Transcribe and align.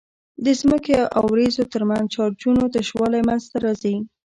د 0.45 0.45
ځمکې 0.61 0.97
او 1.15 1.23
وريځو 1.31 1.63
ترمنځ 1.73 2.05
چارجونو 2.15 2.63
تشوالی 2.75 3.21
منځته 3.27 3.55
راځي. 3.65 3.95